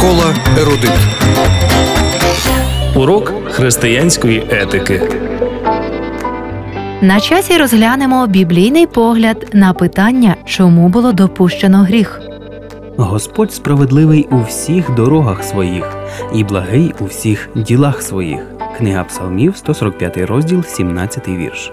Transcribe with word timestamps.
Радіошкола 0.00 0.34
Ерудит. 0.58 0.92
Урок 2.96 3.32
християнської 3.50 4.46
етики. 4.50 5.02
На 7.00 7.20
часі 7.20 7.56
розглянемо 7.58 8.26
біблійний 8.26 8.86
погляд 8.86 9.46
на 9.52 9.72
питання, 9.72 10.36
чому 10.44 10.88
було 10.88 11.12
допущено 11.12 11.78
гріх. 11.78 12.20
Господь 12.96 13.52
справедливий 13.52 14.28
у 14.30 14.42
всіх 14.42 14.94
дорогах 14.94 15.44
своїх 15.44 15.96
і 16.34 16.44
благий 16.44 16.94
у 17.00 17.04
всіх 17.04 17.48
ділах 17.54 18.02
своїх. 18.02 18.40
Книга 18.78 19.04
Псалмів, 19.04 19.56
145 19.56 20.16
розділ, 20.16 20.64
17 20.64 21.28
вірш. 21.28 21.72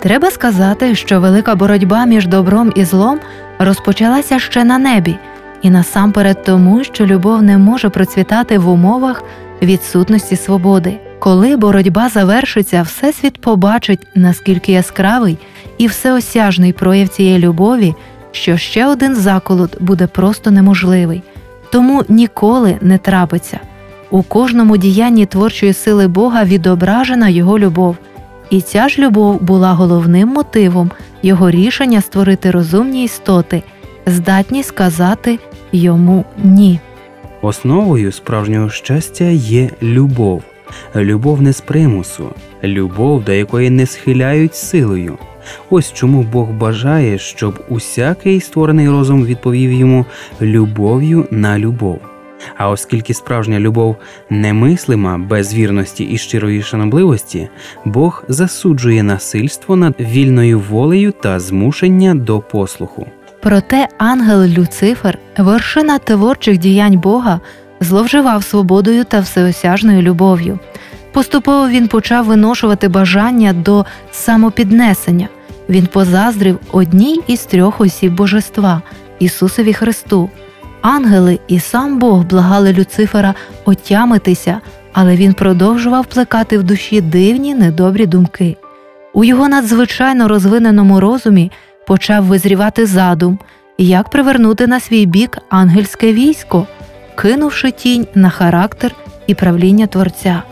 Треба 0.00 0.30
сказати, 0.30 0.94
що 0.94 1.20
велика 1.20 1.54
боротьба 1.54 2.04
між 2.04 2.26
добром 2.26 2.72
і 2.74 2.84
злом 2.84 3.18
розпочалася 3.58 4.38
ще 4.38 4.64
на 4.64 4.78
небі, 4.78 5.16
і 5.62 5.70
насамперед 5.70 6.42
тому, 6.42 6.84
що 6.84 7.06
любов 7.06 7.42
не 7.42 7.58
може 7.58 7.88
процвітати 7.88 8.58
в 8.58 8.68
умовах 8.68 9.22
відсутності 9.62 10.36
свободи. 10.36 10.98
Коли 11.18 11.56
боротьба 11.56 12.08
завершиться, 12.08 12.82
Всесвіт 12.82 13.40
побачить, 13.40 14.06
наскільки 14.14 14.72
яскравий 14.72 15.38
і 15.78 15.86
всеосяжний 15.86 16.72
прояв 16.72 17.08
цієї 17.08 17.38
любові, 17.38 17.94
що 18.32 18.56
ще 18.56 18.86
один 18.86 19.14
заколот 19.14 19.82
буде 19.82 20.06
просто 20.06 20.50
неможливий, 20.50 21.22
тому 21.72 22.04
ніколи 22.08 22.78
не 22.80 22.98
трапиться. 22.98 23.60
У 24.10 24.22
кожному 24.22 24.76
діянні 24.76 25.26
творчої 25.26 25.72
сили 25.72 26.08
Бога 26.08 26.44
відображена 26.44 27.28
його 27.28 27.58
любов. 27.58 27.96
І 28.50 28.60
ця 28.60 28.88
ж 28.88 29.02
любов 29.02 29.42
була 29.42 29.72
головним 29.72 30.28
мотивом 30.28 30.90
його 31.22 31.50
рішення 31.50 32.00
створити 32.00 32.50
розумні 32.50 33.04
істоти, 33.04 33.62
здатні 34.06 34.62
сказати 34.62 35.38
йому 35.72 36.24
ні. 36.44 36.80
Основою 37.42 38.12
справжнього 38.12 38.70
щастя 38.70 39.24
є 39.24 39.70
любов. 39.82 40.42
Любов 40.96 41.42
не 41.42 41.52
з 41.52 41.60
примусу, 41.60 42.30
любов, 42.64 43.24
до 43.24 43.32
якої 43.32 43.70
не 43.70 43.86
схиляють 43.86 44.54
силою. 44.54 45.18
Ось 45.70 45.92
чому 45.92 46.22
Бог 46.22 46.50
бажає, 46.50 47.18
щоб 47.18 47.64
усякий 47.68 48.40
створений 48.40 48.88
розум 48.88 49.26
відповів 49.26 49.72
йому 49.72 50.06
любов'ю 50.40 51.26
на 51.30 51.58
любов. 51.58 52.00
А 52.56 52.70
оскільки 52.70 53.14
справжня 53.14 53.60
любов 53.60 53.96
немислима 54.30 55.18
без 55.18 55.54
вірності 55.54 56.04
і 56.04 56.18
щирої 56.18 56.62
шанобливості, 56.62 57.48
Бог 57.84 58.24
засуджує 58.28 59.02
насильство 59.02 59.76
над 59.76 59.94
вільною 60.00 60.60
волею 60.60 61.12
та 61.12 61.40
змушення 61.40 62.14
до 62.14 62.40
послуху. 62.40 63.06
Проте 63.40 63.88
ангел 63.98 64.44
Люцифер, 64.44 65.18
вершина 65.38 65.98
творчих 65.98 66.58
діянь 66.58 66.98
Бога, 66.98 67.40
зловживав 67.80 68.44
свободою 68.44 69.04
та 69.04 69.20
всеосяжною 69.20 70.02
любов'ю. 70.02 70.58
Поступово 71.12 71.68
він 71.68 71.88
почав 71.88 72.24
виношувати 72.24 72.88
бажання 72.88 73.52
до 73.52 73.86
самопіднесення. 74.12 75.28
Він 75.68 75.86
позаздрив 75.86 76.58
одній 76.72 77.20
із 77.26 77.40
трьох 77.44 77.80
осіб 77.80 78.14
божества 78.14 78.82
Ісусові 79.18 79.72
Христу. 79.72 80.30
Ангели 80.82 81.38
і 81.48 81.60
сам 81.60 81.98
Бог 81.98 82.24
благали 82.24 82.72
Люцифера 82.72 83.34
отямитися, 83.64 84.60
але 84.92 85.16
він 85.16 85.32
продовжував 85.32 86.06
плекати 86.06 86.58
в 86.58 86.62
душі 86.62 87.00
дивні 87.00 87.54
недобрі 87.54 88.06
думки. 88.06 88.56
У 89.12 89.24
його 89.24 89.48
надзвичайно 89.48 90.28
розвиненому 90.28 91.00
розумі 91.00 91.50
почав 91.88 92.24
визрівати 92.24 92.86
задум, 92.86 93.38
як 93.78 94.08
привернути 94.08 94.66
на 94.66 94.80
свій 94.80 95.06
бік 95.06 95.38
ангельське 95.48 96.12
військо, 96.12 96.66
кинувши 97.14 97.70
тінь 97.70 98.06
на 98.14 98.30
характер 98.30 98.94
і 99.26 99.34
правління 99.34 99.86
Творця. 99.86 100.42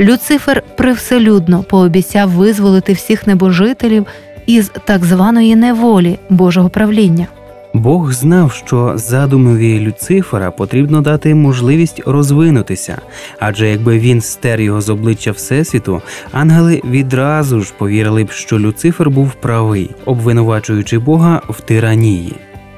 Люцифер 0.00 0.62
привселюдно 0.76 1.62
пообіцяв 1.62 2.30
визволити 2.30 2.92
всіх 2.92 3.26
небожителів 3.26 4.06
із 4.46 4.70
так 4.84 5.04
званої 5.04 5.56
неволі 5.56 6.18
Божого 6.30 6.68
правління. 6.68 7.26
Бог 7.72 8.12
знав, 8.12 8.52
що 8.52 8.92
задумові 8.96 9.80
Люцифера 9.80 10.50
потрібно 10.50 11.00
дати 11.00 11.34
можливість 11.34 12.02
розвинутися, 12.06 12.98
адже 13.38 13.68
якби 13.68 13.98
він 13.98 14.20
стер 14.20 14.60
його 14.60 14.80
з 14.80 14.88
обличчя 14.88 15.30
Всесвіту, 15.30 16.02
ангели 16.32 16.82
відразу 16.84 17.60
ж 17.60 17.72
повірили 17.78 18.24
б, 18.24 18.30
що 18.30 18.58
Люцифер 18.58 19.10
був 19.10 19.34
правий, 19.34 19.90
обвинувачуючи 20.04 20.98
Бога 20.98 21.42
в 21.48 21.60
тиранії. 21.60 22.36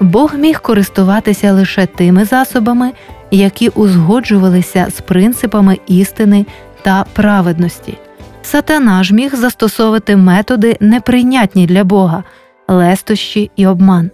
Бог 0.00 0.34
міг 0.34 0.60
користуватися 0.60 1.52
лише 1.52 1.86
тими 1.86 2.24
засобами, 2.24 2.92
які 3.30 3.68
узгоджувалися 3.68 4.86
з 4.96 5.00
принципами 5.00 5.78
істини 5.86 6.46
та 6.82 7.04
праведності. 7.12 7.98
Сатана 8.42 9.04
ж 9.04 9.14
міг 9.14 9.34
застосовувати 9.34 10.16
методи 10.16 10.76
неприйнятні 10.80 11.66
для 11.66 11.84
Бога, 11.84 12.24
лестощі 12.68 13.50
і 13.56 13.66
обман. 13.66 14.10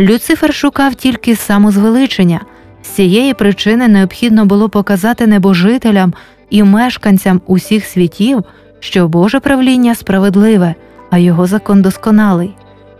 Люцифер 0.00 0.54
шукав 0.54 0.94
тільки 0.94 1.36
самозвеличення. 1.36 2.40
З 2.82 2.88
цієї 2.88 3.34
причини 3.34 3.88
необхідно 3.88 4.44
було 4.46 4.68
показати 4.68 5.26
небожителям 5.26 6.14
і 6.50 6.62
мешканцям 6.62 7.40
усіх 7.46 7.84
світів, 7.84 8.44
що 8.78 9.08
Боже 9.08 9.40
правління 9.40 9.94
справедливе, 9.94 10.74
а 11.10 11.18
його 11.18 11.46
закон 11.46 11.82
досконалий. 11.82 12.54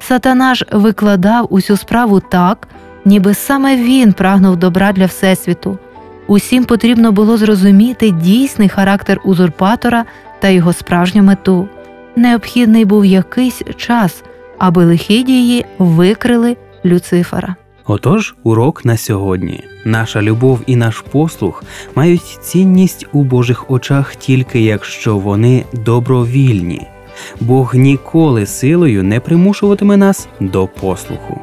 Сатана 0.00 0.54
ж 0.54 0.66
викладав 0.72 1.46
усю 1.50 1.76
справу 1.76 2.20
так, 2.20 2.68
ніби 3.04 3.34
саме 3.34 3.76
він 3.76 4.12
прагнув 4.12 4.56
добра 4.56 4.92
для 4.92 5.06
Всесвіту. 5.06 5.78
Усім 6.26 6.64
потрібно 6.64 7.12
було 7.12 7.36
зрозуміти 7.36 8.10
дійсний 8.10 8.68
характер 8.68 9.20
узурпатора 9.24 10.04
та 10.40 10.48
його 10.48 10.72
справжню 10.72 11.22
мету. 11.22 11.68
Необхідний 12.16 12.84
був 12.84 13.04
якийсь 13.04 13.62
час, 13.76 14.22
аби 14.58 14.84
лихі 14.84 15.22
дії 15.22 15.64
викрили 15.78 16.56
Люцифера. 16.86 17.56
Отож, 17.86 18.34
урок 18.42 18.84
на 18.84 18.96
сьогодні. 18.96 19.64
Наша 19.84 20.22
любов 20.22 20.60
і 20.66 20.76
наш 20.76 21.04
послух 21.12 21.64
мають 21.94 22.38
цінність 22.42 23.06
у 23.12 23.22
Божих 23.22 23.70
очах 23.70 24.16
тільки 24.16 24.60
якщо 24.60 25.18
вони 25.18 25.64
добровільні. 25.72 26.86
Бог 27.40 27.74
ніколи 27.74 28.46
силою 28.46 29.02
не 29.02 29.20
примушуватиме 29.20 29.96
нас 29.96 30.28
до 30.40 30.66
послуху. 30.66 31.40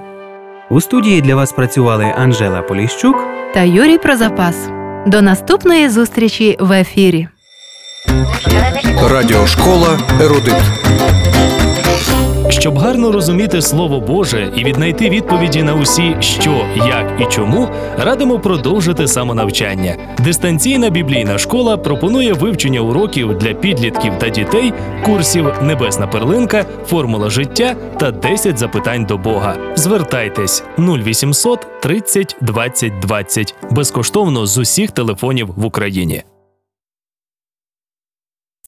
У 0.70 0.82
студії 0.82 1.22
для 1.22 1.36
вас 1.36 1.52
працювали 1.52 2.06
Анжела 2.18 2.62
Поліщук. 2.62 3.16
Та 3.54 3.62
Юрій 3.62 3.98
Прозапас. 3.98 4.70
До 5.08 5.22
наступної 5.22 5.90
зустрічі 5.90 6.58
в 6.60 6.72
ефірі. 6.72 7.28
Радіошкола 9.10 10.00
Ерудит. 10.22 10.54
Щоб 12.50 12.78
гарно 12.78 13.12
розуміти 13.12 13.62
Слово 13.62 14.00
Боже 14.00 14.54
і 14.58 14.64
віднайти 14.64 15.10
відповіді 15.10 15.64
на 15.64 15.74
усі, 15.74 16.16
що, 16.20 16.66
як 16.76 17.22
і 17.22 17.26
чому, 17.26 17.70
радимо 17.98 18.40
продовжити 18.40 19.08
самонавчання. 19.08 19.96
Дистанційна 20.20 20.90
біблійна 20.90 21.38
школа 21.38 21.78
пропонує 21.78 22.34
вивчення 22.34 22.80
уроків 22.80 23.38
для 23.38 23.54
підлітків 23.54 24.14
та 24.20 24.30
дітей, 24.30 24.74
курсів 25.06 25.54
Небесна 25.62 26.08
перлинка, 26.08 26.66
формула 26.86 27.30
життя 27.30 27.76
та 28.00 28.12
10 28.12 28.58
запитань 28.58 29.06
до 29.06 29.18
Бога. 29.18 29.56
Звертайтесь 29.76 30.64
0800 30.80 31.82
30 31.82 32.36
20 32.42 33.00
20 33.00 33.56
безкоштовно 33.72 34.46
з 34.46 34.58
усіх 34.58 34.92
телефонів 34.92 35.50
в 35.56 35.66
Україні. 35.66 36.24